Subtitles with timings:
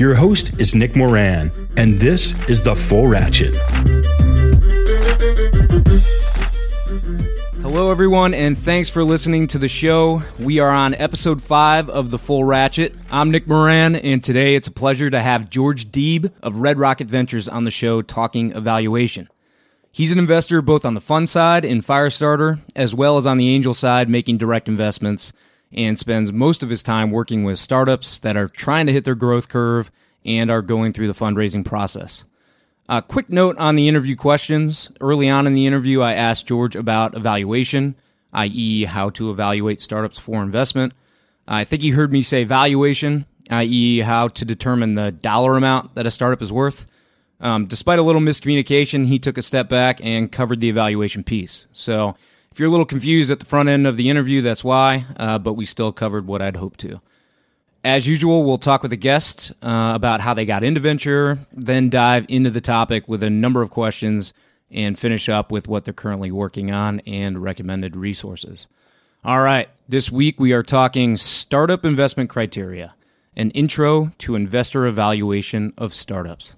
[0.00, 3.54] Your host is Nick Moran, and this is The Full Ratchet.
[7.60, 10.22] Hello, everyone, and thanks for listening to the show.
[10.38, 12.94] We are on episode five of The Full Ratchet.
[13.10, 17.08] I'm Nick Moran, and today it's a pleasure to have George Deeb of Red Rocket
[17.08, 19.28] Ventures on the show talking evaluation.
[19.92, 23.50] He's an investor both on the fund side in Firestarter, as well as on the
[23.50, 25.34] angel side making direct investments
[25.72, 29.14] and spends most of his time working with startups that are trying to hit their
[29.14, 29.90] growth curve
[30.24, 32.24] and are going through the fundraising process.
[32.88, 34.90] A quick note on the interview questions.
[35.00, 37.94] Early on in the interview, I asked George about evaluation,
[38.32, 40.92] i.e., how to evaluate startups for investment.
[41.46, 46.06] I think he heard me say valuation, i.e., how to determine the dollar amount that
[46.06, 46.86] a startup is worth.
[47.40, 51.66] Um, despite a little miscommunication, he took a step back and covered the evaluation piece.
[51.72, 52.16] So
[52.52, 55.38] if you're a little confused at the front end of the interview, that's why, uh,
[55.38, 57.00] but we still covered what I'd hoped to.
[57.84, 61.90] As usual, we'll talk with the guest uh, about how they got into venture, then
[61.90, 64.34] dive into the topic with a number of questions
[64.68, 68.66] and finish up with what they're currently working on and recommended resources.
[69.24, 72.94] All right, this week we are talking startup investment criteria,
[73.36, 76.54] an intro to investor evaluation of startups.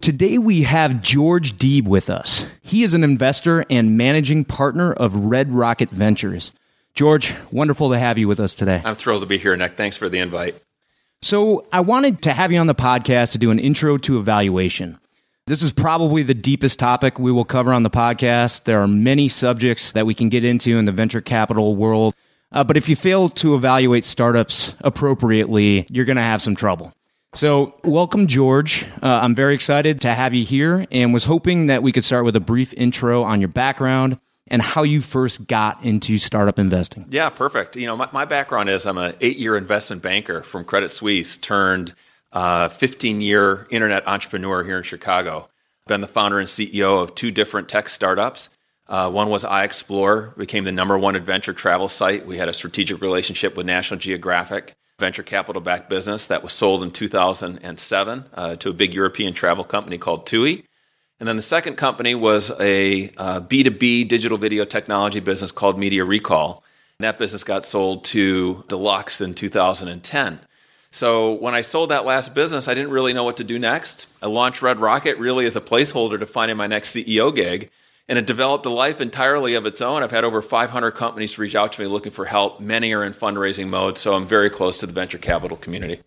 [0.00, 2.46] Today we have George Deeb with us.
[2.62, 6.52] He is an investor and managing partner of Red Rocket Ventures.
[6.94, 8.80] George, wonderful to have you with us today.
[8.82, 9.76] I'm thrilled to be here, Nick.
[9.76, 10.54] Thanks for the invite.
[11.20, 14.98] So, I wanted to have you on the podcast to do an intro to evaluation.
[15.46, 18.64] This is probably the deepest topic we will cover on the podcast.
[18.64, 22.14] There are many subjects that we can get into in the venture capital world.
[22.52, 26.94] Uh, but if you fail to evaluate startups appropriately, you're going to have some trouble.
[27.32, 28.84] So, welcome, George.
[29.00, 32.24] Uh, I'm very excited to have you here and was hoping that we could start
[32.24, 34.18] with a brief intro on your background
[34.48, 37.06] and how you first got into startup investing.
[37.08, 37.76] Yeah, perfect.
[37.76, 41.36] You know, my, my background is I'm an eight year investment banker from Credit Suisse,
[41.36, 41.94] turned
[42.32, 45.48] 15 uh, year internet entrepreneur here in Chicago.
[45.86, 48.48] Been the founder and CEO of two different tech startups.
[48.88, 52.26] Uh, one was iExplore, became the number one adventure travel site.
[52.26, 56.84] We had a strategic relationship with National Geographic venture capital backed business that was sold
[56.84, 60.64] in 2007 uh, to a big European travel company called TUI.
[61.18, 66.04] And then the second company was a uh, B2B digital video technology business called Media
[66.04, 66.62] Recall.
[66.98, 70.40] And that business got sold to Deluxe in 2010.
[70.92, 74.06] So when I sold that last business, I didn't really know what to do next.
[74.22, 77.70] I launched Red Rocket really as a placeholder to finding my next CEO gig
[78.10, 80.02] and it developed a life entirely of its own.
[80.02, 82.58] I've had over 500 companies reach out to me looking for help.
[82.58, 86.02] Many are in fundraising mode, so I'm very close to the venture capital community.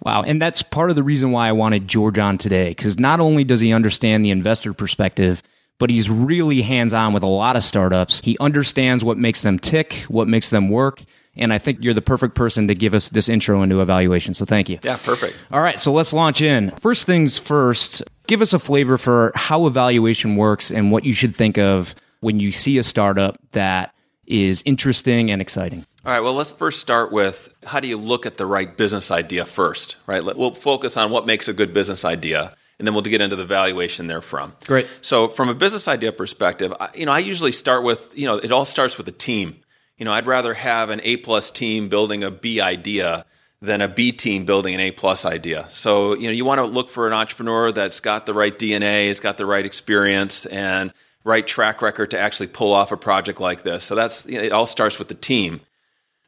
[0.00, 0.22] Wow.
[0.22, 3.44] And that's part of the reason why I wanted George on today, because not only
[3.44, 5.44] does he understand the investor perspective,
[5.78, 8.20] but he's really hands on with a lot of startups.
[8.24, 11.04] He understands what makes them tick, what makes them work.
[11.36, 14.34] And I think you're the perfect person to give us this intro into evaluation.
[14.34, 14.78] So thank you.
[14.82, 15.36] Yeah, perfect.
[15.50, 15.80] All right.
[15.80, 16.70] So let's launch in.
[16.72, 21.34] First things first, give us a flavor for how evaluation works and what you should
[21.34, 23.94] think of when you see a startup that
[24.26, 25.84] is interesting and exciting.
[26.04, 29.10] All right, well, let's first start with how do you look at the right business
[29.10, 30.22] idea first, right?
[30.24, 33.46] We'll focus on what makes a good business idea, and then we'll get into the
[33.46, 34.54] valuation therefrom.
[34.66, 34.88] Great.
[35.00, 38.52] So, from a business idea perspective, you know, I usually start with, you know, it
[38.52, 39.60] all starts with a team.
[39.98, 43.24] You know, I'd rather have an A plus team building a B idea
[43.62, 45.68] than a B team building an A plus idea.
[45.72, 49.08] So, you know, you want to look for an entrepreneur that's got the right DNA,
[49.08, 50.92] has got the right experience and
[51.24, 53.84] right track record to actually pull off a project like this.
[53.84, 55.60] So that's you know, it all starts with the team.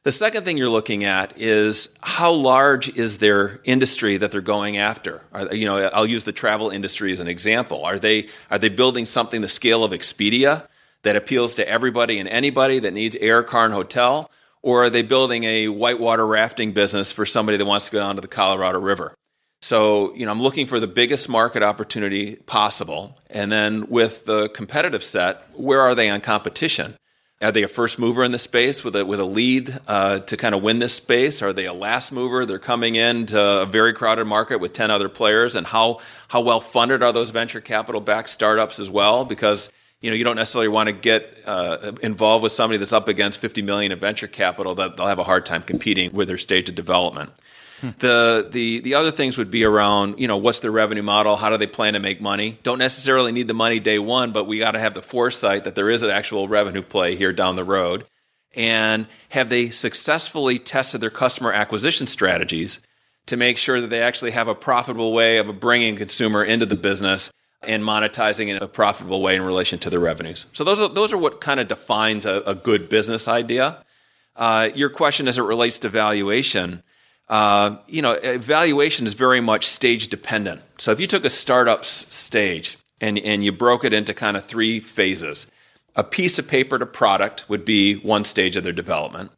[0.05, 4.77] The second thing you're looking at is how large is their industry that they're going
[4.77, 5.21] after?
[5.33, 7.85] Are, you know, I'll use the travel industry as an example.
[7.85, 10.69] Are they are they building something the scale of Expedia
[11.07, 14.29] that appeals to everybody and anybody that needs air, car, and hotel?
[14.61, 18.17] Or are they building a whitewater rafting business for somebody that wants to go down
[18.17, 19.15] to the Colorado River?
[19.63, 23.17] So, you know, I'm looking for the biggest market opportunity possible.
[23.31, 26.97] And then with the competitive set, where are they on competition?
[27.41, 30.37] Are they a first mover in the space with a, with a lead uh, to
[30.37, 31.41] kind of win this space?
[31.41, 32.45] Are they a last mover?
[32.45, 35.55] They're coming into a very crowded market with 10 other players.
[35.55, 39.25] And how, how well funded are those venture capital backed startups as well?
[39.25, 39.71] Because
[40.07, 43.41] you know, you don't necessarily want to get uh, involved with somebody that's up against
[43.41, 46.69] 50 million in venture capital that they'll have a hard time competing with their stage
[46.69, 47.31] of development.
[47.99, 51.35] The, the, the other things would be around, you know, what's their revenue model?
[51.35, 52.57] How do they plan to make money?
[52.63, 55.75] Don't necessarily need the money day one, but we got to have the foresight that
[55.75, 58.07] there is an actual revenue play here down the road.
[58.55, 62.81] And have they successfully tested their customer acquisition strategies
[63.27, 66.77] to make sure that they actually have a profitable way of bringing consumer into the
[66.77, 67.29] business
[67.63, 70.47] and monetizing in a profitable way in relation to the revenues.
[70.53, 73.85] So those are, those are what kind of defines a, a good business idea.
[74.37, 76.83] Uh, your question as it relates to valuation,
[77.29, 80.63] uh, you know, valuation is very much stage dependent.
[80.79, 84.45] So if you took a startup's stage and, and you broke it into kind of
[84.45, 85.47] three phases,
[85.97, 89.33] a piece of paper to product would be one stage of their development.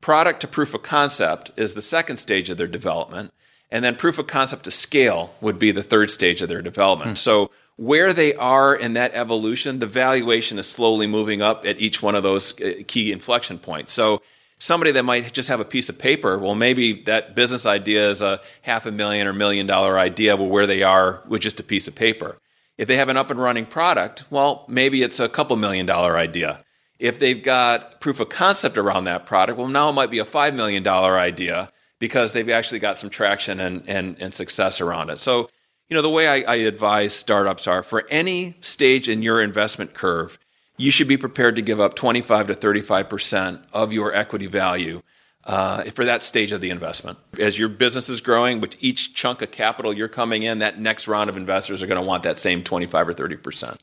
[0.00, 3.32] Product to proof of concept is the second stage of their development.
[3.70, 7.10] And then proof of concept to scale would be the third stage of their development.
[7.10, 7.14] Hmm.
[7.16, 12.02] So where they are in that evolution, the valuation is slowly moving up at each
[12.02, 13.92] one of those uh, key inflection points.
[13.92, 14.20] So
[14.58, 18.22] somebody that might just have a piece of paper, well, maybe that business idea is
[18.22, 21.64] a half a million or million dollar idea of where they are with just a
[21.64, 22.38] piece of paper.
[22.78, 26.16] If they have an up and running product, well, maybe it's a couple million dollar
[26.16, 26.62] idea.
[26.98, 30.24] If they've got proof of concept around that product, well, now it might be a
[30.24, 35.18] $5 million idea because they've actually got some traction and, and, and success around it.
[35.18, 35.48] So,
[35.90, 39.92] you know, the way I, I advise startups are for any stage in your investment
[39.92, 40.38] curve,
[40.76, 45.02] you should be prepared to give up 25 to 35% of your equity value
[45.44, 47.18] uh, for that stage of the investment.
[47.38, 51.08] As your business is growing, with each chunk of capital you're coming in, that next
[51.08, 53.76] round of investors are going to want that same 25 or 30%.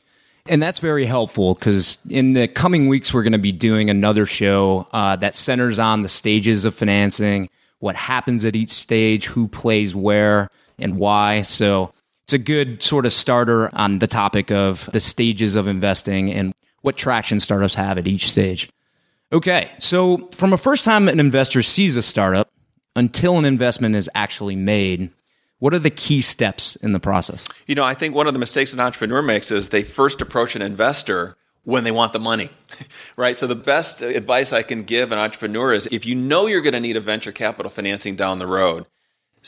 [0.46, 4.24] And that's very helpful because in the coming weeks, we're going to be doing another
[4.24, 7.50] show uh, that centers on the stages of financing,
[7.80, 11.42] what happens at each stage, who plays where, and why.
[11.42, 11.92] So
[12.28, 16.52] it's a good sort of starter on the topic of the stages of investing and
[16.82, 18.68] what traction startups have at each stage.
[19.32, 22.50] Okay, so from a first time an investor sees a startup
[22.94, 25.10] until an investment is actually made,
[25.58, 27.48] what are the key steps in the process?
[27.66, 30.54] You know, I think one of the mistakes an entrepreneur makes is they first approach
[30.54, 31.34] an investor
[31.64, 32.50] when they want the money,
[33.16, 33.38] right?
[33.38, 36.74] So the best advice I can give an entrepreneur is if you know you're going
[36.74, 38.84] to need a venture capital financing down the road,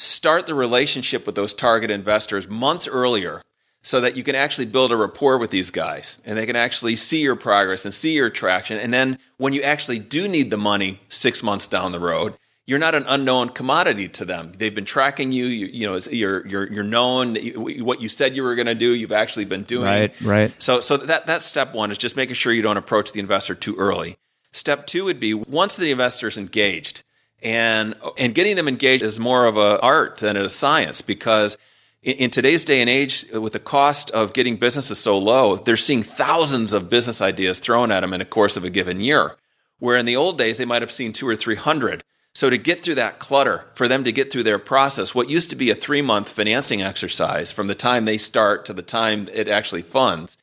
[0.00, 3.42] start the relationship with those target investors months earlier
[3.82, 6.96] so that you can actually build a rapport with these guys and they can actually
[6.96, 8.78] see your progress and see your traction.
[8.78, 12.34] And then when you actually do need the money six months down the road,
[12.66, 14.52] you're not an unknown commodity to them.
[14.56, 15.46] They've been tracking you.
[15.46, 17.34] You, you know, you're you're you're known.
[17.56, 19.86] What you said you were going to do, you've actually been doing.
[19.86, 20.62] Right, right.
[20.62, 23.56] So so that that's step one is just making sure you don't approach the investor
[23.56, 24.18] too early.
[24.52, 27.02] Step two would be once the investor is engaged,
[27.42, 31.56] and and getting them engaged is more of a art than a science because
[32.02, 35.76] in, in today's day and age, with the cost of getting businesses so low, they're
[35.76, 39.36] seeing thousands of business ideas thrown at them in a course of a given year.
[39.78, 42.04] Where in the old days, they might have seen two or three hundred.
[42.34, 45.50] So to get through that clutter, for them to get through their process, what used
[45.50, 49.26] to be a three month financing exercise from the time they start to the time
[49.32, 50.36] it actually funds,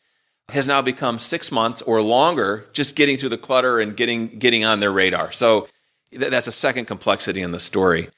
[0.50, 4.66] has now become six months or longer just getting through the clutter and getting, getting
[4.66, 5.32] on their radar.
[5.32, 5.68] So
[6.12, 8.10] that's a second complexity in the story.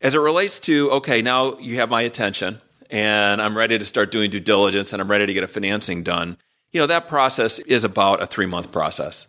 [0.00, 4.12] As it relates to, okay, now you have my attention and I'm ready to start
[4.12, 6.36] doing due diligence and I'm ready to get a financing done.
[6.72, 9.26] You know, that process is about a three month process.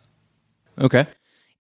[0.80, 1.08] Okay.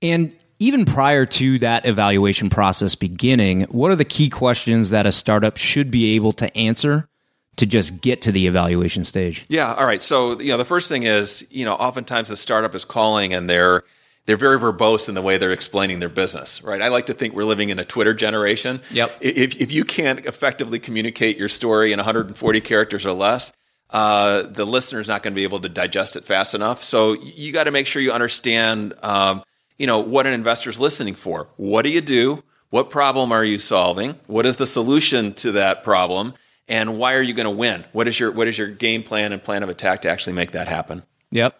[0.01, 5.11] And even prior to that evaluation process beginning, what are the key questions that a
[5.11, 7.07] startup should be able to answer
[7.55, 9.45] to just get to the evaluation stage?
[9.49, 9.73] Yeah.
[9.73, 10.01] All right.
[10.01, 13.49] So, you know, the first thing is, you know, oftentimes the startup is calling and
[13.49, 13.83] they're,
[14.25, 16.81] they're very verbose in the way they're explaining their business, right?
[16.81, 18.81] I like to think we're living in a Twitter generation.
[18.91, 19.17] Yep.
[19.21, 23.51] If, if you can't effectively communicate your story in 140 characters or less,
[23.89, 26.83] uh, the listener's not going to be able to digest it fast enough.
[26.83, 29.43] So you got to make sure you understand, um,
[29.77, 31.47] you know, what an investor's listening for.
[31.57, 32.43] What do you do?
[32.69, 34.19] What problem are you solving?
[34.27, 36.35] What is the solution to that problem?
[36.67, 37.83] And why are you going to win?
[37.93, 40.51] What is your what is your game plan and plan of attack to actually make
[40.51, 41.01] that happen?
[41.31, 41.59] Yep.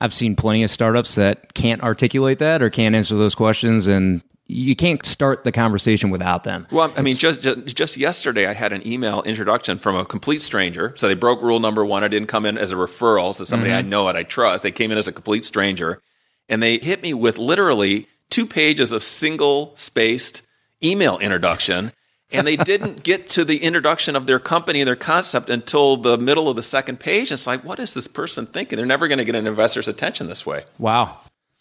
[0.00, 4.22] I've seen plenty of startups that can't articulate that or can't answer those questions, and
[4.46, 6.66] you can't start the conversation without them.
[6.70, 10.42] Well, I mean, just, just, just yesterday, I had an email introduction from a complete
[10.42, 10.92] stranger.
[10.96, 12.04] So they broke rule number one.
[12.04, 13.86] I didn't come in as a referral to somebody mm-hmm.
[13.86, 14.62] I know and I trust.
[14.62, 16.00] They came in as a complete stranger,
[16.48, 20.42] and they hit me with literally two pages of single spaced
[20.82, 21.92] email introduction
[22.36, 26.16] and they didn't get to the introduction of their company and their concept until the
[26.18, 27.32] middle of the second page.
[27.32, 28.76] It's like, what is this person thinking?
[28.76, 30.64] They're never going to get an investor's attention this way.
[30.78, 31.18] Wow.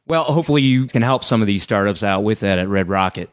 [0.08, 3.30] Well, hopefully you can help some of these startups out with that at Red Rocket.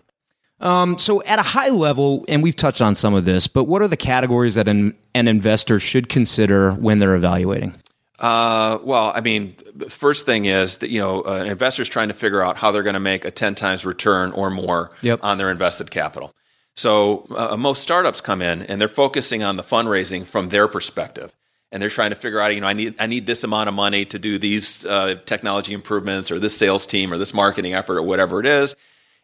[0.61, 3.83] Um, so, at a high level, and we've touched on some of this, but what
[3.83, 7.75] are the categories that an, an investor should consider when they're evaluating?
[8.21, 12.07] Uh, well, I mean, the first thing is that you know uh, an investor's trying
[12.09, 15.21] to figure out how they're going to make a ten times return or more Yep.
[15.25, 16.33] on their invested capital.
[16.77, 21.33] So uh, most startups come in and they're focusing on the fundraising from their perspective,
[21.71, 23.75] and they're trying to figure out, you know, I need I need this amount of
[23.75, 27.99] money to do these uh, technology improvements or this sales team or this marketing effort
[27.99, 28.75] or whatever it is.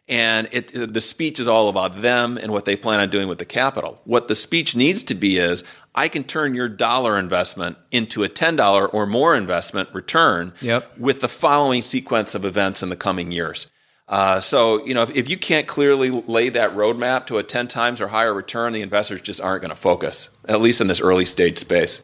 [0.07, 3.37] And it, the speech is all about them and what they plan on doing with
[3.37, 4.01] the capital.
[4.05, 5.63] What the speech needs to be is
[5.93, 10.97] I can turn your dollar investment into a $10 or more investment return Yep.
[10.97, 13.67] with the following sequence of events in the coming years.
[14.09, 17.67] Uh, so, you know, if, if you can't clearly lay that roadmap to a 10
[17.67, 20.99] times or higher return, the investors just aren't going to focus, at least in this
[20.99, 22.01] early stage space.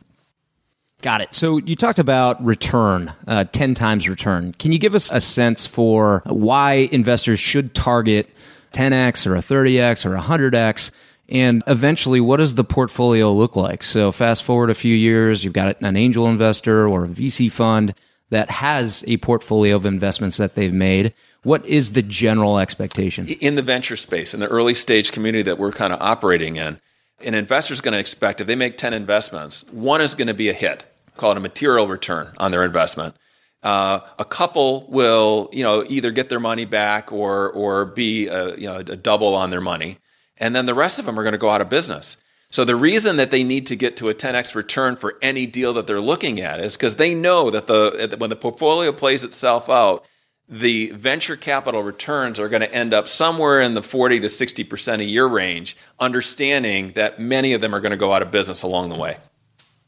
[1.01, 1.33] Got it.
[1.33, 4.53] So you talked about return, uh, 10 times return.
[4.53, 8.29] Can you give us a sense for why investors should target
[8.73, 10.91] 10x or a 30x or a 100x?
[11.27, 13.81] And eventually, what does the portfolio look like?
[13.81, 17.95] So fast forward a few years, you've got an angel investor or a VC fund
[18.29, 21.13] that has a portfolio of investments that they've made.
[21.45, 23.27] What is the general expectation?
[23.27, 26.79] in the venture space, in the early stage community that we're kind of operating in,
[27.23, 30.33] an investor is going to expect if they make 10 investments, one is going to
[30.33, 30.87] be a hit,
[31.17, 33.15] call it a material return on their investment.
[33.61, 38.55] Uh, a couple will, you know, either get their money back or or be, a,
[38.55, 39.99] you know, a double on their money,
[40.37, 42.17] and then the rest of them are going to go out of business.
[42.49, 45.73] So the reason that they need to get to a 10x return for any deal
[45.73, 49.69] that they're looking at is because they know that the when the portfolio plays itself
[49.69, 50.05] out,
[50.47, 54.99] the venture capital returns are going to end up somewhere in the 40 to 60%
[54.99, 58.61] a year range, understanding that many of them are going to go out of business
[58.61, 59.17] along the way.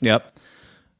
[0.01, 0.37] Yep.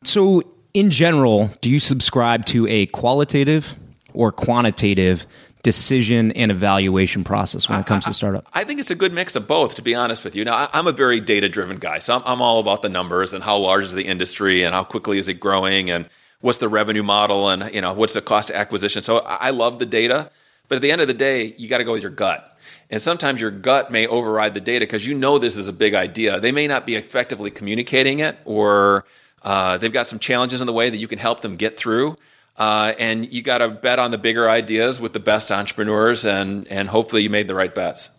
[0.03, 3.75] So, in general, do you subscribe to a qualitative
[4.13, 5.25] or quantitative
[5.63, 8.47] decision and evaluation process when it comes to startup?
[8.53, 10.45] I think it's a good mix of both, to be honest with you.
[10.45, 13.33] Now, I- I'm a very data driven guy, so I'm, I'm all about the numbers
[13.33, 16.07] and how large is the industry and how quickly is it growing and
[16.41, 19.03] what's the revenue model and you know what's the cost of acquisition.
[19.03, 20.29] So I love the data,
[20.67, 22.58] but at the end of the day, you got to go with your gut.
[22.89, 25.94] And sometimes your gut may override the data because you know this is a big
[25.94, 26.39] idea.
[26.39, 29.06] They may not be effectively communicating it, or
[29.44, 32.15] uh, they've got some challenges in the way that you can help them get through.
[32.58, 36.67] Uh, and you got to bet on the bigger ideas with the best entrepreneurs, and
[36.70, 38.10] and hopefully you made the right bets.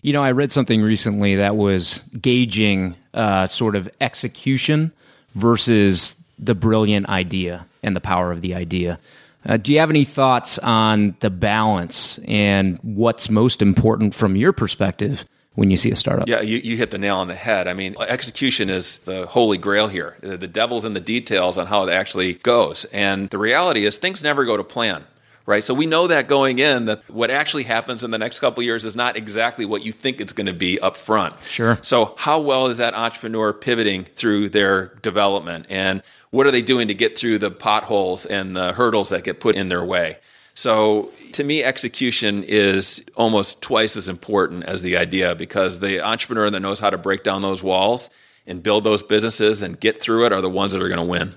[0.00, 4.92] You know, I read something recently that was gauging uh, sort of execution
[5.34, 8.98] versus the brilliant idea and the power of the idea.
[9.46, 14.52] Uh, do you have any thoughts on the balance and what's most important from your
[14.52, 16.28] perspective when you see a startup?
[16.28, 17.66] Yeah, you, you hit the nail on the head.
[17.66, 20.16] I mean, execution is the holy grail here.
[20.20, 22.84] The the devil's in the details on how it actually goes.
[22.86, 25.04] And the reality is, things never go to plan,
[25.44, 25.64] right?
[25.64, 28.64] So we know that going in, that what actually happens in the next couple of
[28.64, 31.34] years is not exactly what you think it's going to be up front.
[31.44, 31.78] Sure.
[31.82, 35.66] So how well is that entrepreneur pivoting through their development?
[35.68, 39.38] And what are they doing to get through the potholes and the hurdles that get
[39.38, 40.16] put in their way?
[40.54, 46.50] So to me, execution is almost twice as important as the idea because the entrepreneur
[46.50, 48.10] that knows how to break down those walls
[48.46, 51.04] and build those businesses and get through it are the ones that are going to
[51.04, 51.34] win.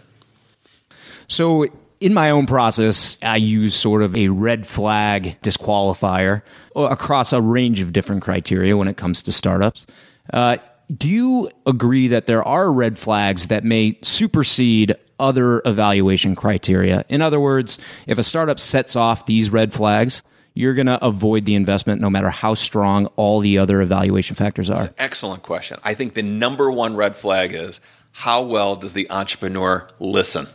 [1.28, 1.68] So,
[2.02, 6.42] in my own process, I use sort of a red flag disqualifier
[6.76, 9.88] across a range of different criteria when it comes to startups.
[10.32, 10.58] Uh,
[10.94, 17.06] do you agree that there are red flags that may supersede other evaluation criteria?
[17.10, 17.78] In other words,
[18.08, 20.22] if a startup sets off these red flags,
[20.54, 24.70] you're going to avoid the investment no matter how strong all the other evaluation factors
[24.70, 24.86] are.
[24.98, 25.80] Excellent question.
[25.84, 27.80] I think the number one red flag is
[28.12, 30.48] how well does the entrepreneur listen?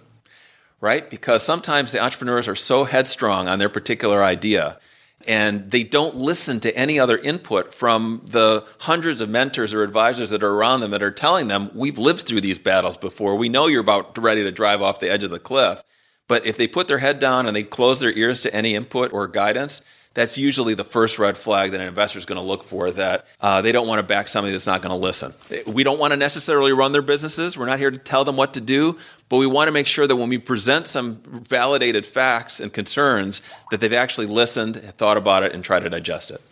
[0.80, 1.08] Right?
[1.10, 4.78] Because sometimes the entrepreneurs are so headstrong on their particular idea
[5.26, 10.30] and they don't listen to any other input from the hundreds of mentors or advisors
[10.30, 13.36] that are around them that are telling them, we've lived through these battles before.
[13.36, 15.82] We know you're about ready to drive off the edge of the cliff.
[16.26, 19.12] But if they put their head down and they close their ears to any input
[19.12, 19.82] or guidance,
[20.14, 23.26] that's usually the first red flag that an investor is going to look for that
[23.40, 25.32] uh, they don't want to back somebody that's not going to listen.
[25.66, 27.56] We don't want to necessarily run their businesses.
[27.56, 28.98] We're not here to tell them what to do,
[29.28, 33.40] but we want to make sure that when we present some validated facts and concerns,
[33.70, 36.42] that they've actually listened, thought about it, and tried to digest it.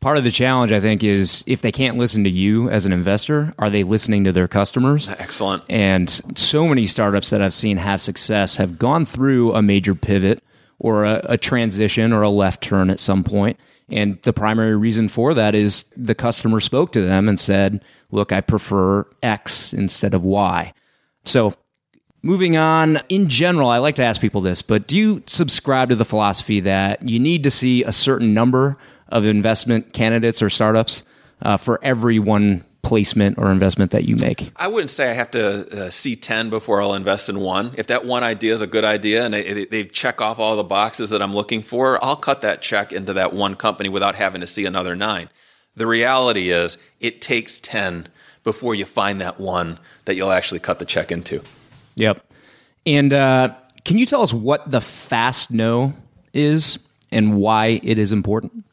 [0.00, 2.92] Part of the challenge, I think, is if they can't listen to you as an
[2.92, 5.08] investor, are they listening to their customers?
[5.08, 5.64] Excellent.
[5.68, 10.40] And so many startups that I've seen have success have gone through a major pivot
[10.78, 13.58] or a, a transition or a left turn at some point,
[13.88, 18.32] And the primary reason for that is the customer spoke to them and said, look,
[18.32, 20.74] I prefer X instead of Y.
[21.24, 21.54] So
[22.22, 25.96] moving on, in general, I like to ask people this, but do you subscribe to
[25.96, 28.76] the philosophy that you need to see a certain number
[29.08, 31.02] of investment candidates or startups
[31.40, 34.50] uh, for every one placement or investment that you make?
[34.56, 37.74] I wouldn't say I have to uh, see 10 before I'll invest in one.
[37.76, 40.64] If that one idea is a good idea and they, they check off all the
[40.64, 44.40] boxes that I'm looking for, I'll cut that check into that one company without having
[44.40, 45.28] to see another nine.
[45.76, 48.08] The reality is, it takes 10
[48.42, 51.42] before you find that one that you'll actually cut the check into.
[51.96, 52.24] Yep.
[52.86, 53.54] And uh,
[53.84, 55.92] can you tell us what the fast no
[56.32, 56.78] is
[57.12, 58.64] and why it is important?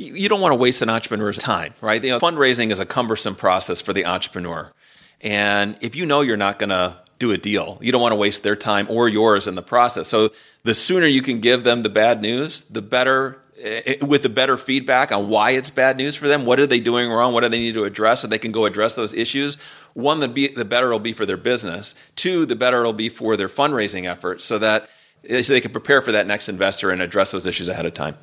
[0.00, 2.02] You don't want to waste an entrepreneur's time, right?
[2.02, 4.72] You know, fundraising is a cumbersome process for the entrepreneur.
[5.20, 8.16] And if you know you're not going to do a deal, you don't want to
[8.16, 10.08] waste their time or yours in the process.
[10.08, 10.30] So
[10.62, 14.56] the sooner you can give them the bad news, the better eh, with the better
[14.56, 17.50] feedback on why it's bad news for them, what are they doing wrong, what do
[17.50, 19.56] they need to address so they can go address those issues.
[19.92, 21.94] One, the, be, the better it'll be for their business.
[22.16, 24.88] Two, the better it'll be for their fundraising efforts so that
[25.28, 27.92] eh, so they can prepare for that next investor and address those issues ahead of
[27.92, 28.16] time.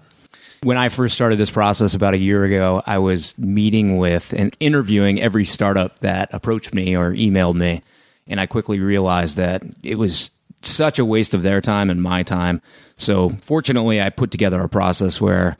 [0.63, 4.55] When I first started this process about a year ago, I was meeting with and
[4.59, 7.83] interviewing every startup that approached me or emailed me.
[8.27, 10.31] And I quickly realized that it was
[10.63, 12.61] such a waste of their time and my time.
[12.97, 15.57] So, fortunately, I put together a process where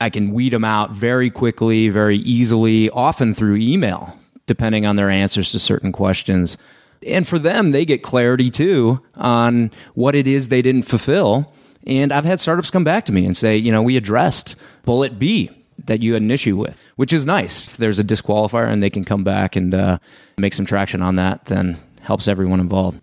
[0.00, 5.10] I can weed them out very quickly, very easily, often through email, depending on their
[5.10, 6.58] answers to certain questions.
[7.06, 11.52] And for them, they get clarity too on what it is they didn't fulfill
[11.86, 15.18] and I've had startups come back to me and say, you know, we addressed bullet
[15.18, 15.50] B
[15.86, 17.66] that you had an issue with, which is nice.
[17.66, 19.98] If there's a disqualifier and they can come back and uh,
[20.38, 23.00] make some traction on that, then helps everyone involved.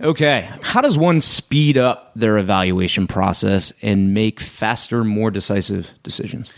[0.00, 6.52] Okay, how does one speed up their evaluation process and make faster, more decisive decisions?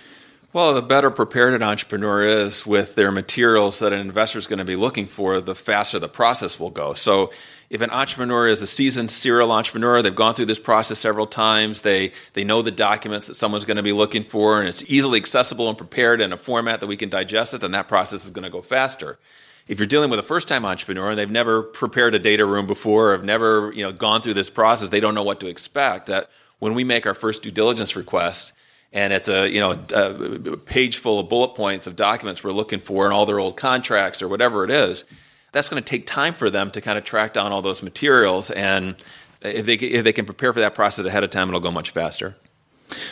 [0.53, 4.59] Well, the better prepared an entrepreneur is with their materials that an investor is going
[4.59, 6.95] to be looking for, the faster the process will go.
[6.95, 7.31] So,
[7.71, 11.83] if an entrepreneur is a seasoned serial entrepreneur, they've gone through this process several times,
[11.83, 15.19] they, they know the documents that someone's going to be looking for, and it's easily
[15.19, 18.31] accessible and prepared in a format that we can digest it, then that process is
[18.31, 19.19] going to go faster.
[19.67, 22.67] If you're dealing with a first time entrepreneur and they've never prepared a data room
[22.67, 25.47] before, or have never you know, gone through this process, they don't know what to
[25.47, 26.07] expect.
[26.07, 28.55] That when we make our first due diligence request,
[28.95, 32.81] and it's a you know a page full of bullet points of documents we're looking
[32.81, 35.05] for and all their old contracts or whatever it is
[35.53, 38.51] that's going to take time for them to kind of track down all those materials.
[38.51, 38.97] And
[39.43, 41.91] if they, if they can prepare for that process ahead of time, it'll go much
[41.91, 42.37] faster.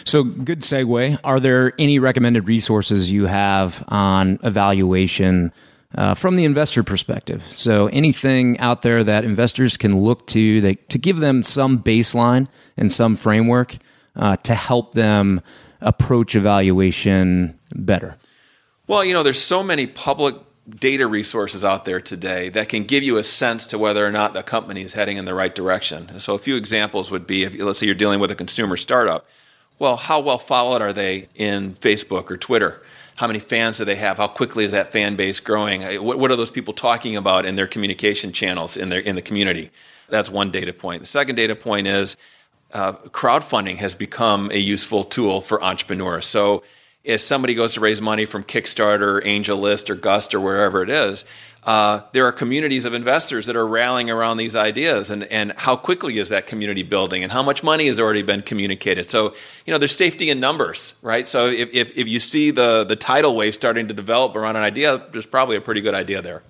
[0.05, 1.19] So, good segue.
[1.23, 5.53] Are there any recommended resources you have on evaluation
[5.95, 7.45] uh, from the investor perspective?
[7.53, 12.49] So, anything out there that investors can look to they, to give them some baseline
[12.79, 13.77] and some framework
[14.17, 15.43] uh, to help them
[15.83, 18.17] approach evaluation better?
[18.87, 20.37] Well, you know, there's so many public
[20.69, 24.35] data resources out there today that can give you a sense to whether or not
[24.35, 26.19] the company is heading in the right direction.
[26.19, 29.27] So, a few examples would be if, let's say, you're dealing with a consumer startup.
[29.79, 32.83] Well, how well followed are they in Facebook or Twitter?
[33.17, 34.19] How many fans do they have?
[34.19, 35.83] How quickly is that fan base growing?
[36.03, 39.71] What, are those people talking about in their communication channels in their in the community?
[40.09, 41.01] That's one data point.
[41.01, 42.17] The second data point is
[42.73, 46.27] uh, crowdfunding has become a useful tool for entrepreneurs.
[46.27, 46.63] So
[47.07, 51.25] if somebody goes to raise money from Kickstarter, AngelList, or Gust, or wherever it is,
[51.63, 55.11] uh, there are communities of investors that are rallying around these ideas.
[55.11, 57.23] And, and how quickly is that community building?
[57.23, 59.09] And how much money has already been communicated?
[59.09, 61.29] So, you know, there's safety in numbers, right?
[61.29, 64.63] So if, if, if you see the, the tidal wave starting to develop around an
[64.63, 66.43] idea, there's probably a pretty good idea there.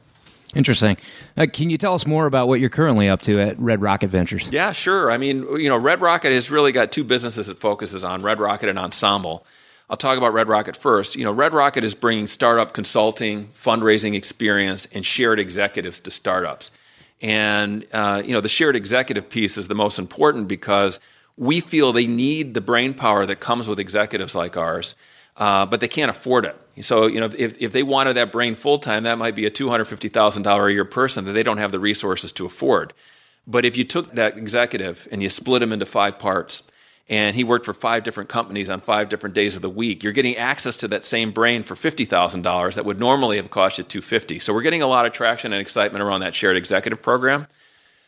[0.55, 0.97] Interesting.
[1.37, 4.09] Uh, can you tell us more about what you're currently up to at Red Rocket
[4.09, 4.49] Ventures?
[4.51, 5.11] Yeah, sure.
[5.11, 8.41] I mean, you know, Red Rocket has really got two businesses it focuses on Red
[8.41, 9.45] Rocket and Ensemble.
[9.89, 11.15] I'll talk about Red Rocket first.
[11.15, 16.71] You know, Red Rocket is bringing startup consulting, fundraising experience, and shared executives to startups.
[17.23, 20.99] And uh, you know, the shared executive piece is the most important because
[21.37, 24.95] we feel they need the brain power that comes with executives like ours,
[25.37, 26.57] uh, but they can't afford it.
[26.83, 29.51] So, you know, if, if they wanted that brain full time, that might be a
[29.51, 32.47] two hundred fifty thousand dollar a year person that they don't have the resources to
[32.47, 32.93] afford.
[33.47, 36.65] But if you took that executive and you split him into five parts,
[37.09, 40.03] and he worked for five different companies on five different days of the week.
[40.03, 43.85] You're getting access to that same brain for $50,000 that would normally have cost you
[43.85, 44.41] 250.
[44.41, 47.47] So we're getting a lot of traction and excitement around that shared executive program.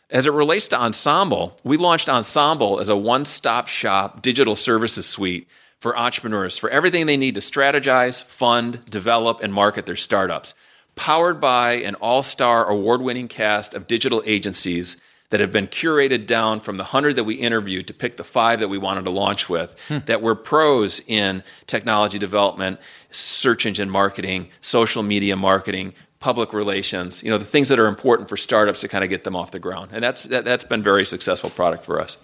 [0.09, 5.47] As it relates to Ensemble, we launched Ensemble as a one-stop shop digital services suite
[5.77, 10.53] for entrepreneurs for everything they need to strategize, fund, develop and market their startups.
[10.95, 14.97] Powered by an all-star award-winning cast of digital agencies
[15.29, 18.59] that have been curated down from the 100 that we interviewed to pick the five
[18.59, 19.99] that we wanted to launch with hmm.
[20.05, 22.79] that were pros in technology development,
[23.11, 28.27] search engine marketing, social media marketing, public relations, you know, the things that are important
[28.27, 29.89] for startups to kind of get them off the ground.
[29.93, 32.17] And that's that, has been very successful product for us.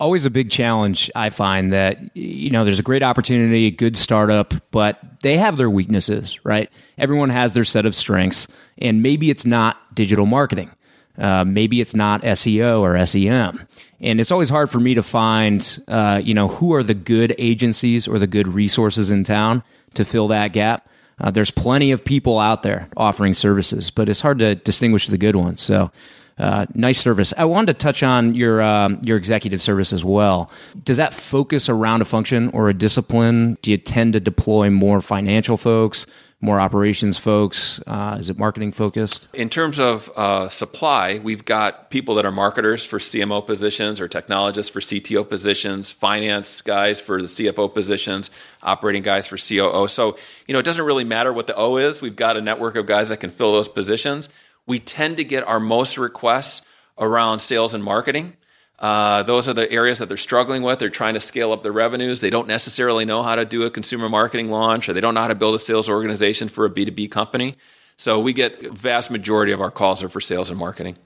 [0.00, 3.98] Always a big challenge I find that you know, there's a great opportunity, a good
[3.98, 6.70] startup, but they have their weaknesses, right?
[6.96, 8.48] Everyone has their set of strengths,
[8.78, 10.70] and maybe it's not digital marketing.
[11.18, 13.66] Uh, maybe it's not SEO or SEM.
[14.00, 17.34] And it's always hard for me to find, uh, you know, who are the good
[17.38, 19.62] agencies or the good resources in town
[19.94, 20.88] to fill that gap.
[21.20, 25.18] Uh, there's plenty of people out there offering services, but it's hard to distinguish the
[25.18, 25.60] good ones.
[25.60, 25.92] So,
[26.38, 27.32] uh, nice service.
[27.36, 30.50] I wanted to touch on your um, your executive service as well.
[30.82, 33.58] Does that focus around a function or a discipline?
[33.62, 36.06] Do you tend to deploy more financial folks,
[36.40, 37.80] more operations folks?
[37.86, 39.28] Uh, is it marketing focused?
[39.32, 44.08] In terms of uh, supply, we've got people that are marketers for CMO positions or
[44.08, 48.30] technologists for CTO positions, finance guys for the CFO positions,
[48.62, 49.86] operating guys for COO.
[49.86, 50.16] So,
[50.46, 52.02] you know, it doesn't really matter what the O is.
[52.02, 54.28] We've got a network of guys that can fill those positions.
[54.66, 56.62] We tend to get our most requests
[56.98, 58.36] around sales and marketing.
[58.78, 60.80] Uh, those are the areas that they're struggling with.
[60.80, 62.20] They're trying to scale up their revenues.
[62.20, 65.20] They don't necessarily know how to do a consumer marketing launch, or they don't know
[65.20, 67.56] how to build a sales organization for a B2B company.
[67.96, 70.96] So we get vast majority of our calls are for sales and marketing.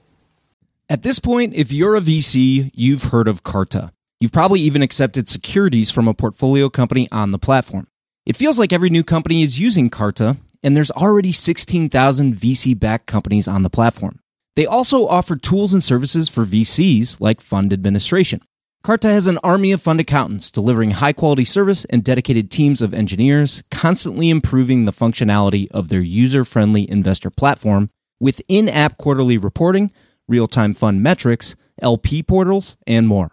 [0.89, 3.91] At this point, if you're a VC, you've heard of Carta.
[4.19, 7.87] You've probably even accepted securities from a portfolio company on the platform.
[8.25, 13.05] It feels like every new company is using Carta, and there's already 16,000 VC backed
[13.05, 14.19] companies on the platform.
[14.55, 18.41] They also offer tools and services for VCs like fund administration.
[18.83, 22.93] Carta has an army of fund accountants delivering high quality service and dedicated teams of
[22.93, 27.89] engineers, constantly improving the functionality of their user friendly investor platform
[28.19, 29.91] with in app quarterly reporting,
[30.27, 33.31] real time fund metrics, LP portals, and more.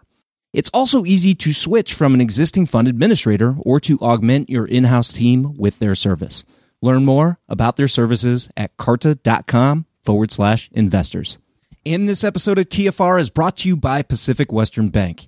[0.53, 4.85] It's also easy to switch from an existing fund administrator or to augment your in
[4.85, 6.43] house team with their service.
[6.81, 11.37] Learn more about their services at carta.com forward slash investors.
[11.83, 15.27] In this episode of TFR is brought to you by Pacific Western Bank.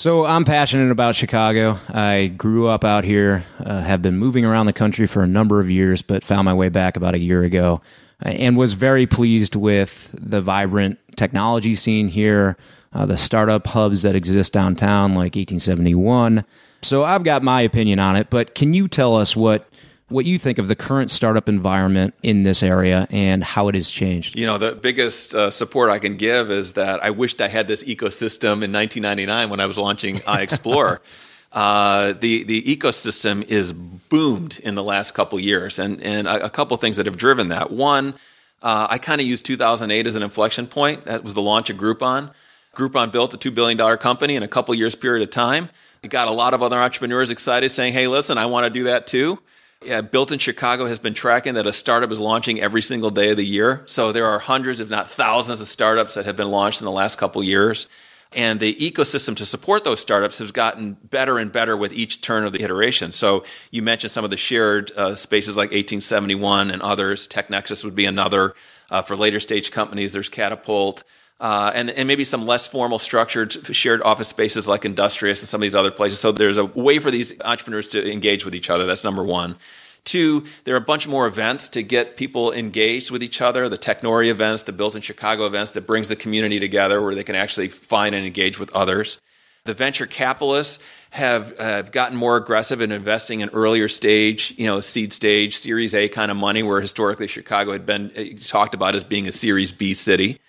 [0.00, 1.78] So I'm passionate about Chicago.
[1.90, 5.60] I grew up out here, uh, have been moving around the country for a number
[5.60, 7.82] of years, but found my way back about a year ago
[8.24, 12.56] uh, and was very pleased with the vibrant technology scene here,
[12.94, 16.46] uh, the startup hubs that exist downtown like 1871.
[16.80, 19.69] So I've got my opinion on it, but can you tell us what
[20.10, 23.88] what you think of the current startup environment in this area and how it has
[23.88, 24.36] changed.
[24.36, 27.68] You know, the biggest uh, support I can give is that I wished I had
[27.68, 30.98] this ecosystem in 1999 when I was launching iExplorer.
[31.52, 36.50] uh, the the ecosystem is boomed in the last couple years, and and a, a
[36.50, 37.70] couple things that have driven that.
[37.70, 38.14] One,
[38.62, 41.06] uh, I kind of used 2008 as an inflection point.
[41.06, 42.32] That was the launch of Groupon.
[42.74, 45.70] Groupon built a two billion dollar company in a couple years period of time.
[46.02, 48.84] It got a lot of other entrepreneurs excited, saying, "Hey, listen, I want to do
[48.84, 49.40] that too."
[49.82, 53.30] Yeah, Built in Chicago has been tracking that a startup is launching every single day
[53.30, 53.82] of the year.
[53.86, 56.90] So there are hundreds, if not thousands, of startups that have been launched in the
[56.90, 57.86] last couple years.
[58.32, 62.44] And the ecosystem to support those startups has gotten better and better with each turn
[62.44, 63.10] of the iteration.
[63.10, 67.26] So you mentioned some of the shared uh, spaces like 1871 and others.
[67.26, 68.54] TechNexus would be another.
[68.90, 71.04] Uh, for later stage companies, there's Catapult.
[71.40, 75.62] Uh, and, and maybe some less formal structured shared office spaces like Industrious and some
[75.62, 76.20] of these other places.
[76.20, 78.84] So there's a way for these entrepreneurs to engage with each other.
[78.84, 79.56] That's number one.
[80.04, 83.68] Two, there are a bunch more events to get people engaged with each other.
[83.68, 87.24] The Technori events, the Built in Chicago events that brings the community together where they
[87.24, 89.18] can actually find and engage with others.
[89.64, 94.80] The venture capitalists have, have gotten more aggressive in investing in earlier stage, you know,
[94.80, 98.94] seed stage, Series A kind of money, where historically Chicago had been eh, talked about
[98.94, 100.40] as being a Series B city.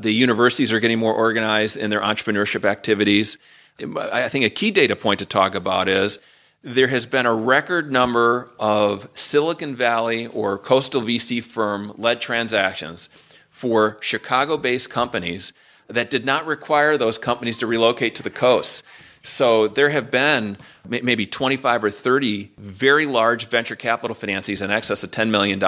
[0.00, 3.36] The universities are getting more organized in their entrepreneurship activities.
[3.78, 6.18] I think a key data point to talk about is
[6.62, 13.08] there has been a record number of Silicon Valley or coastal VC firm led transactions
[13.48, 15.52] for Chicago based companies
[15.88, 18.82] that did not require those companies to relocate to the coast.
[19.22, 20.56] So there have been
[20.88, 25.58] maybe 25 or 30 very large venture capital financings in excess of $10 million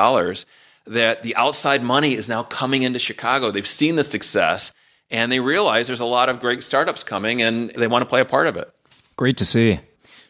[0.86, 3.50] that the outside money is now coming into Chicago.
[3.50, 4.72] They've seen the success
[5.10, 8.20] and they realize there's a lot of great startups coming and they want to play
[8.20, 8.72] a part of it.
[9.16, 9.80] Great to see.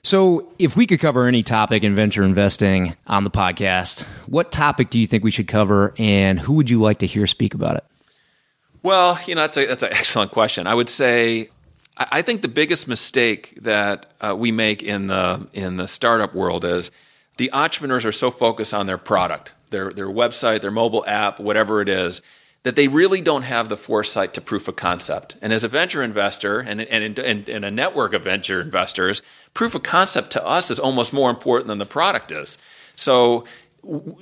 [0.05, 4.91] So, if we could cover any topic in venture investing on the podcast, what topic
[4.91, 7.77] do you think we should cover and who would you like to hear speak about
[7.77, 7.85] it?
[8.83, 10.67] Well, you know, that's, a, that's an excellent question.
[10.67, 11.51] I would say
[11.97, 16.65] I think the biggest mistake that uh, we make in the in the startup world
[16.65, 16.91] is
[17.37, 21.81] the entrepreneurs are so focused on their product, their their website, their mobile app, whatever
[21.81, 22.23] it is,
[22.63, 25.37] that they really don't have the foresight to proof of concept.
[25.43, 29.23] And as a venture investor and and, and, and a network of venture investors,
[29.55, 32.59] proof of concept to us is almost more important than the product is.
[32.95, 33.45] So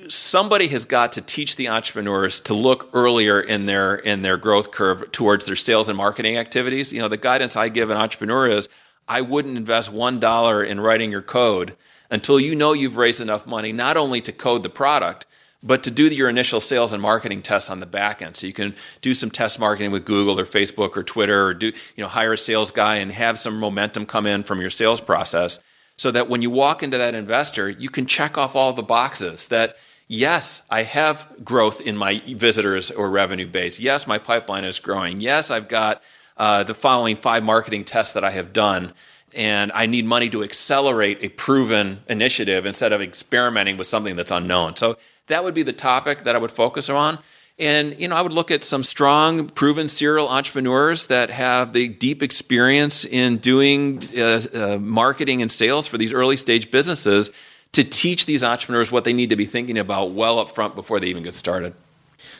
[0.09, 4.71] somebody has got to teach the entrepreneurs to look earlier in their in their growth
[4.71, 6.93] curve towards their sales and marketing activities.
[6.93, 8.69] You know, the guidance I give an entrepreneur is
[9.07, 11.77] I wouldn't invest one dollar in writing your code
[12.11, 15.27] until you know you've raised enough money not only to code the product
[15.63, 18.53] but to do your initial sales and marketing tests on the back end so you
[18.53, 22.09] can do some test marketing with google or facebook or twitter or do you know
[22.09, 25.61] hire a sales guy and have some momentum come in from your sales process
[26.01, 29.49] so that when you walk into that investor, you can check off all the boxes
[29.49, 29.77] that
[30.09, 33.79] yes, I have growth in my visitors or revenue base.
[33.79, 35.21] Yes, my pipeline is growing.
[35.21, 36.03] Yes, I've got
[36.39, 38.95] uh, the following five marketing tests that I have done.
[39.35, 44.31] And I need money to accelerate a proven initiative instead of experimenting with something that's
[44.31, 44.77] unknown.
[44.77, 44.97] So
[45.31, 47.19] that would be the topic that I would focus on.
[47.59, 51.89] And you know, I would look at some strong, proven serial entrepreneurs that have the
[51.89, 57.31] deep experience in doing uh, uh, marketing and sales for these early stage businesses
[57.73, 61.01] to teach these entrepreneurs what they need to be thinking about well up front before
[61.01, 61.75] they even get started.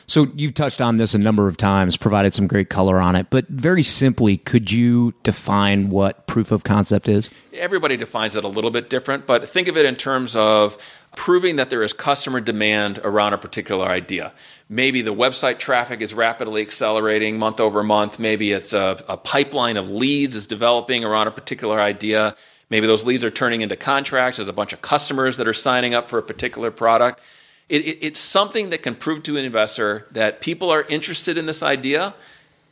[0.07, 3.27] So you've touched on this a number of times, provided some great color on it,
[3.29, 7.29] but very simply, could you define what proof of concept is?
[7.53, 10.77] Everybody defines it a little bit different, but think of it in terms of
[11.15, 14.33] proving that there is customer demand around a particular idea.
[14.69, 18.19] Maybe the website traffic is rapidly accelerating month over month.
[18.19, 22.35] Maybe it's a, a, pipeline of leads is developing around a particular idea.
[22.69, 24.37] Maybe those leads are turning into contracts.
[24.37, 27.19] There's a bunch of customers that are signing up for a particular product.
[27.67, 31.45] It, it, it's something that can prove to an investor that people are interested in
[31.45, 32.13] this idea.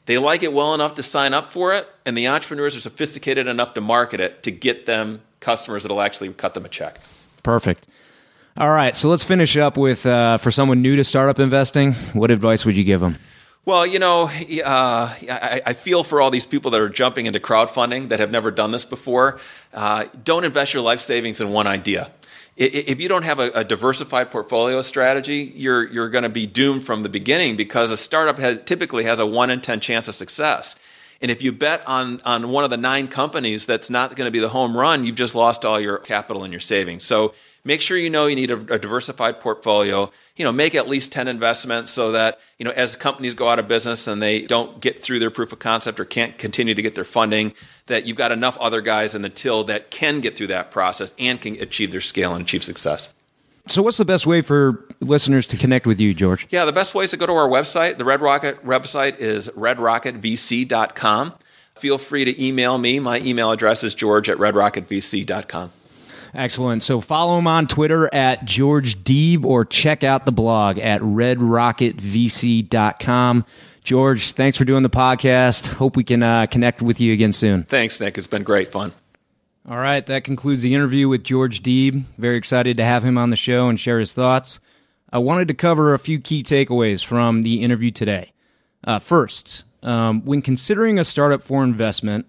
[0.05, 3.45] They like it well enough to sign up for it, and the entrepreneurs are sophisticated
[3.47, 6.99] enough to market it to get them customers that'll actually cut them a check.
[7.43, 7.85] Perfect.
[8.57, 11.93] All right, so let's finish up with uh, for someone new to startup investing.
[12.13, 13.17] What advice would you give them?
[13.65, 17.39] Well, you know, uh, I, I, feel for all these people that are jumping into
[17.39, 19.39] crowdfunding that have never done this before.
[19.73, 22.09] Uh, don't invest your life savings in one idea.
[22.57, 26.83] If you don't have a, a diversified portfolio strategy, you're you're going to be doomed
[26.83, 30.15] from the beginning because a startup has typically has a one in ten chance of
[30.15, 30.75] success.
[31.21, 34.31] And if you bet on, on one of the nine companies that's not going to
[34.31, 37.03] be the home run, you've just lost all your capital and your savings.
[37.03, 40.11] So make sure you know you need a, a, diversified portfolio.
[40.35, 43.59] You know, make at least 10 investments so that, you know, as companies go out
[43.59, 46.81] of business and they don't get through their proof of concept or can't continue to
[46.81, 47.53] get their funding,
[47.87, 51.13] that you've got enough other guys in the till that can get through that process
[51.19, 53.09] and can achieve their scale and achieve success.
[53.67, 56.47] So, what's the best way for listeners to connect with you, George?
[56.49, 57.97] Yeah, the best way is to go to our website.
[57.97, 61.33] The Red Rocket website is redrocketvc.com.
[61.75, 62.99] Feel free to email me.
[62.99, 65.71] My email address is george at redrocketvc.com.
[66.33, 66.83] Excellent.
[66.83, 73.45] So follow him on Twitter at George Deeb or check out the blog at redrocketvc.com.
[73.83, 75.73] George, thanks for doing the podcast.
[75.73, 77.63] Hope we can uh, connect with you again soon.
[77.63, 78.17] Thanks, Nick.
[78.17, 78.91] It's been great fun.
[79.67, 82.03] All right, that concludes the interview with George Deeb.
[82.17, 84.59] Very excited to have him on the show and share his thoughts.
[85.11, 88.31] I wanted to cover a few key takeaways from the interview today.
[88.83, 92.25] Uh, first, um, when considering a startup for investment,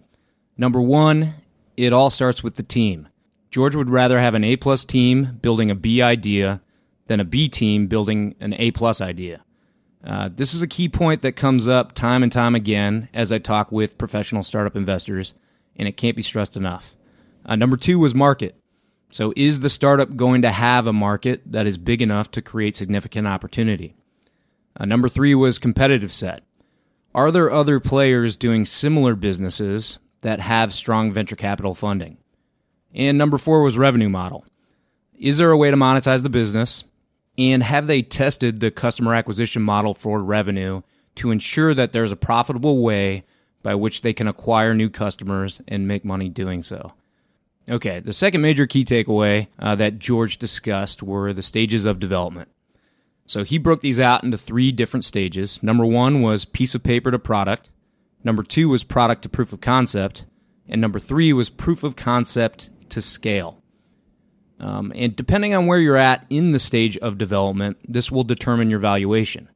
[0.57, 1.35] number one,
[1.77, 3.09] it all starts with the team.
[3.51, 6.61] George would rather have an A plus team building a B idea
[7.07, 9.43] than a B team building an A plus idea.
[10.05, 13.39] Uh, this is a key point that comes up time and time again as I
[13.39, 15.35] talk with professional startup investors,
[15.77, 16.95] and it can't be stressed enough.
[17.45, 18.55] Uh, number two was market.
[19.11, 22.77] So, is the startup going to have a market that is big enough to create
[22.77, 23.97] significant opportunity?
[24.79, 26.45] Uh, number three was competitive set.
[27.13, 32.19] Are there other players doing similar businesses that have strong venture capital funding?
[32.95, 34.45] And number four was revenue model.
[35.19, 36.85] Is there a way to monetize the business?
[37.39, 40.83] And have they tested the customer acquisition model for revenue
[41.17, 43.25] to ensure that there's a profitable way
[43.63, 46.93] by which they can acquire new customers and make money doing so?
[47.71, 52.49] Okay, the second major key takeaway uh, that George discussed were the stages of development.
[53.27, 55.63] So he broke these out into three different stages.
[55.63, 57.71] Number one was piece of paper to product.
[58.25, 60.25] Number two was product to proof of concept.
[60.69, 63.63] And number three was proof of concept to scale.
[64.59, 68.69] Um, and depending on where you're at in the stage of development, this will determine
[68.69, 69.49] your valuation.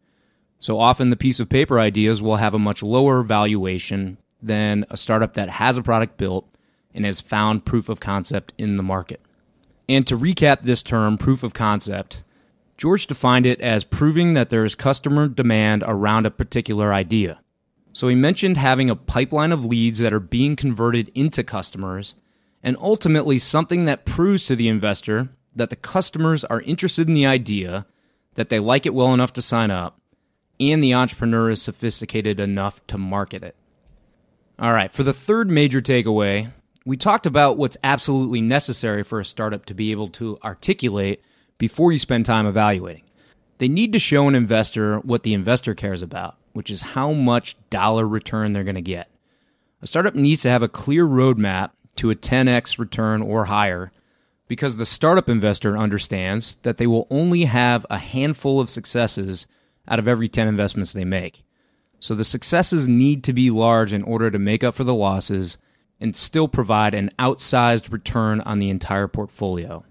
[0.60, 4.96] So often the piece of paper ideas will have a much lower valuation than a
[4.96, 6.48] startup that has a product built
[6.94, 9.20] and has found proof of concept in the market.
[9.88, 12.24] And to recap this term, proof of concept,
[12.78, 17.40] George defined it as proving that there is customer demand around a particular idea.
[17.92, 22.14] So he mentioned having a pipeline of leads that are being converted into customers
[22.64, 27.26] and ultimately something that proves to the investor that the customers are interested in the
[27.26, 27.86] idea,
[28.34, 30.00] that they like it well enough to sign up,
[30.58, 33.54] and the entrepreneur is sophisticated enough to market it.
[34.58, 36.50] All right, for the third major takeaway,
[36.84, 41.22] we talked about what's absolutely necessary for a startup to be able to articulate
[41.56, 43.04] before you spend time evaluating.
[43.58, 47.56] They need to show an investor what the investor cares about which is how much
[47.68, 49.10] dollar return they're going to get.
[49.82, 53.92] A startup needs to have a clear roadmap to a 10x return or higher
[54.48, 59.46] because the startup investor understands that they will only have a handful of successes
[59.88, 61.44] out of every 10 investments they make.
[62.00, 65.56] So the successes need to be large in order to make up for the losses
[66.00, 69.84] and still provide an outsized return on the entire portfolio.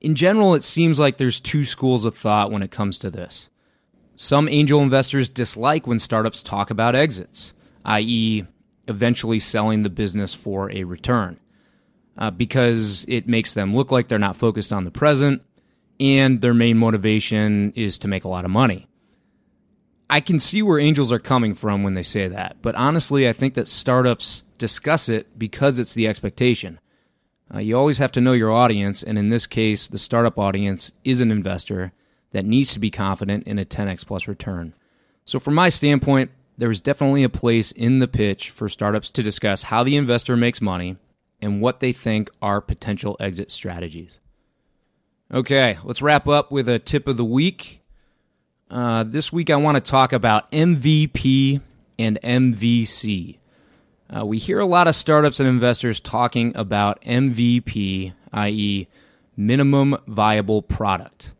[0.00, 3.48] In general, it seems like there's two schools of thought when it comes to this.
[4.16, 7.52] Some angel investors dislike when startups talk about exits,
[7.84, 8.44] i.e.,
[8.88, 11.38] eventually selling the business for a return,
[12.18, 15.42] uh, because it makes them look like they're not focused on the present
[16.00, 18.88] and their main motivation is to make a lot of money.
[20.10, 23.32] I can see where angels are coming from when they say that, but honestly, I
[23.32, 26.78] think that startups discuss it because it's the expectation.
[27.52, 30.92] Uh, you always have to know your audience, and in this case, the startup audience
[31.04, 31.92] is an investor
[32.32, 34.74] that needs to be confident in a 10x plus return.
[35.24, 39.22] So, from my standpoint, there is definitely a place in the pitch for startups to
[39.22, 40.96] discuss how the investor makes money
[41.40, 44.18] and what they think are potential exit strategies.
[45.32, 47.80] Okay, let's wrap up with a tip of the week.
[48.70, 51.60] Uh, this week, I want to talk about MVP
[51.98, 53.38] and MVC.
[54.14, 58.88] Uh, we hear a lot of startups and investors talking about MVP, i.e.,
[59.36, 61.34] minimum viable product.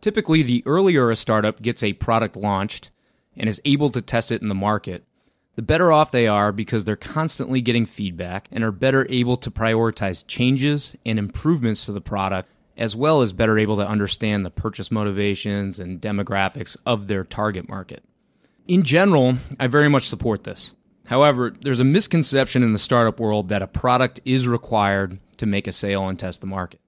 [0.00, 2.90] Typically, the earlier a startup gets a product launched
[3.36, 5.04] and is able to test it in the market,
[5.56, 9.50] the better off they are because they're constantly getting feedback and are better able to
[9.50, 14.50] prioritize changes and improvements to the product, as well as better able to understand the
[14.50, 18.02] purchase motivations and demographics of their target market.
[18.66, 20.72] In general, I very much support this.
[21.06, 25.66] However, there's a misconception in the startup world that a product is required to make
[25.66, 26.80] a sale and test the market.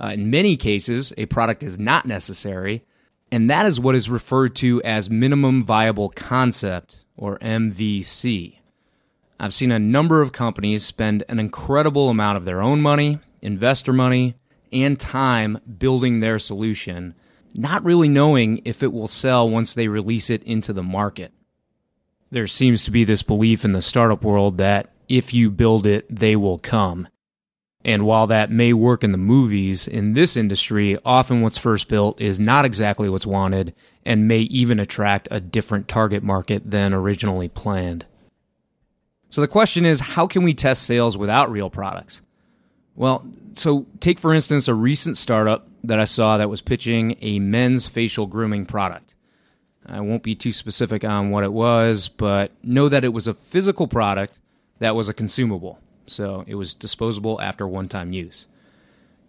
[0.00, 2.84] Uh, in many cases, a product is not necessary,
[3.32, 8.56] and that is what is referred to as minimum viable concept, or MVC.
[9.38, 13.92] I've seen a number of companies spend an incredible amount of their own money, investor
[13.92, 14.36] money,
[14.72, 17.14] and time building their solution,
[17.54, 21.32] not really knowing if it will sell once they release it into the market.
[22.30, 26.06] There seems to be this belief in the startup world that if you build it,
[26.14, 27.08] they will come.
[27.84, 32.20] And while that may work in the movies, in this industry, often what's first built
[32.20, 37.48] is not exactly what's wanted and may even attract a different target market than originally
[37.48, 38.04] planned.
[39.30, 42.20] So the question is how can we test sales without real products?
[42.96, 47.38] Well, so take for instance a recent startup that I saw that was pitching a
[47.38, 49.14] men's facial grooming product.
[49.86, 53.34] I won't be too specific on what it was, but know that it was a
[53.34, 54.38] physical product
[54.80, 58.46] that was a consumable so it was disposable after one time use.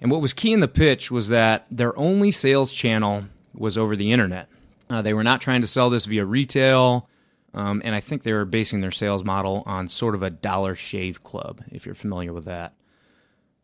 [0.02, 3.96] And what was key in the pitch was that their only sales channel was over
[3.96, 4.48] the internet.
[4.90, 7.08] Uh, they were not trying to sell this via retail,
[7.54, 10.76] um, and I think they were basing their sales model on sort of a Dollar
[10.76, 12.74] Shave Club, if you're familiar with that.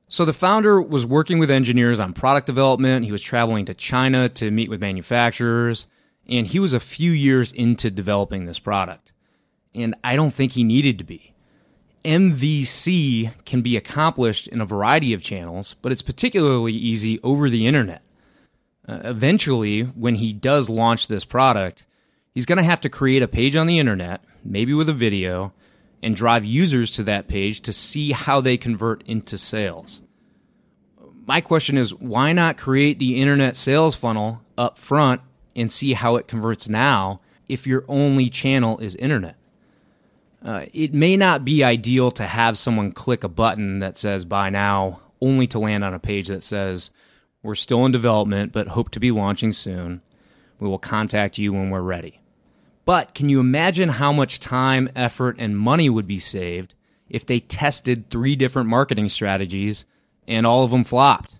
[0.09, 3.03] So the founder was working with engineers on product development.
[3.03, 5.87] He was traveling to China to meet with manufacturers,
[6.29, 9.11] and he was a few years into developing this product.
[9.75, 11.33] And I don't think he needed to be.
[12.03, 17.67] MVC can be accomplished in a variety of channels, but it's particularly easy over the
[17.67, 18.01] internet.
[18.87, 21.85] Uh, eventually, when he does launch this product,
[22.33, 25.51] he's going to have to create a page on the internet, maybe with a video,
[26.01, 30.01] and drive users to that page to see how they convert into sales.
[31.25, 35.21] My question is why not create the internet sales funnel up front
[35.55, 37.19] and see how it converts now
[37.49, 39.35] if your only channel is internet?
[40.47, 44.49] Uh, it may not be ideal to have someone click a button that says buy
[44.49, 46.89] now, only to land on a page that says
[47.43, 50.01] we're still in development but hope to be launching soon.
[50.59, 52.21] We will contact you when we're ready.
[52.85, 56.73] But can you imagine how much time, effort, and money would be saved
[57.09, 59.85] if they tested three different marketing strategies
[60.27, 61.37] and all of them flopped?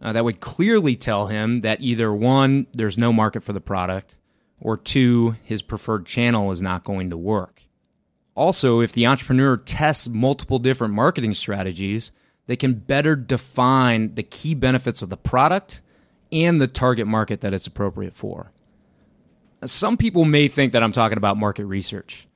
[0.00, 4.16] uh, that would clearly tell him that either one, there's no market for the product,
[4.60, 7.62] or two, his preferred channel is not going to work.
[8.38, 12.12] Also, if the entrepreneur tests multiple different marketing strategies,
[12.46, 15.82] they can better define the key benefits of the product
[16.30, 18.52] and the target market that it's appropriate for.
[19.64, 22.28] Some people may think that I'm talking about market research.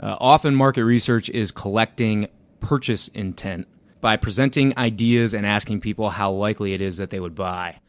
[0.00, 2.28] Uh, often, market research is collecting
[2.60, 3.66] purchase intent
[4.00, 7.80] by presenting ideas and asking people how likely it is that they would buy.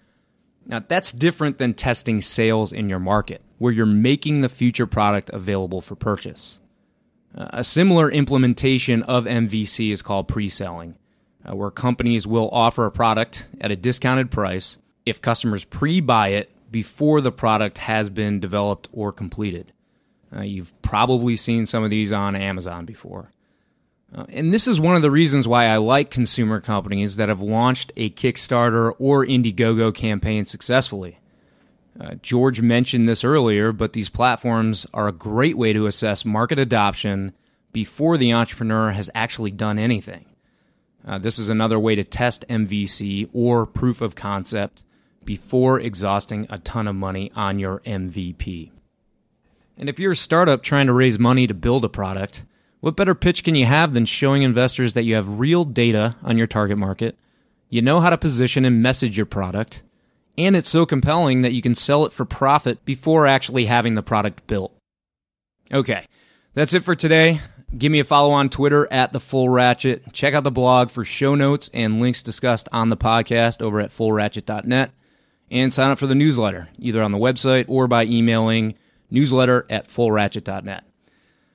[0.66, 5.30] Now, that's different than testing sales in your market, where you're making the future product
[5.30, 6.60] available for purchase.
[7.36, 10.96] A similar implementation of MVC is called pre selling,
[11.46, 16.30] uh, where companies will offer a product at a discounted price if customers pre buy
[16.30, 19.72] it before the product has been developed or completed.
[20.36, 23.32] Uh, you've probably seen some of these on Amazon before.
[24.14, 27.42] Uh, and this is one of the reasons why I like consumer companies that have
[27.42, 31.19] launched a Kickstarter or Indiegogo campaign successfully.
[32.00, 36.60] Uh, George mentioned this earlier, but these platforms are a great way to assess market
[36.60, 37.34] adoption
[37.72, 40.26] before the entrepreneur has actually done anything.
[41.08, 44.84] Uh, this is another way to test MVC or proof of concept
[45.26, 48.72] before exhausting a ton of money on your MVP.
[49.78, 52.44] And if you're a startup trying to raise money to build a product,
[52.82, 56.38] what better pitch can you have than showing investors that you have real data on
[56.38, 57.18] your target market,
[57.70, 59.84] you know how to position and message your product,
[60.40, 64.02] and it's so compelling that you can sell it for profit before actually having the
[64.02, 64.74] product built?
[65.72, 66.08] Okay,
[66.54, 67.42] that's it for today.
[67.78, 70.14] Give me a follow on Twitter at the Full Ratchet.
[70.14, 73.92] Check out the blog for show notes and links discussed on the podcast over at
[73.92, 74.92] fullratchet.net.
[75.52, 78.76] And sign up for the newsletter, either on the website or by emailing
[79.12, 80.84] newsletter at fullratchet.net.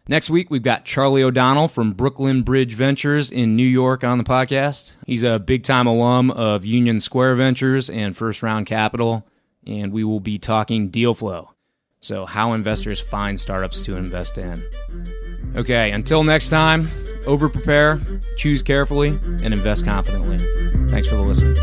[0.06, 4.24] Next week, we've got Charlie O'Donnell from Brooklyn Bridge Ventures in New York on the
[4.24, 4.92] podcast.
[5.06, 9.26] He's a big time alum of Union Square Ventures and First Round Capital,
[9.66, 11.52] and we will be talking deal flow.
[12.00, 14.62] So, how investors find startups to invest in.
[15.56, 16.90] Okay, until next time,
[17.24, 17.98] over prepare,
[18.36, 20.36] choose carefully, and invest confidently.
[20.90, 21.54] Thanks for the listen.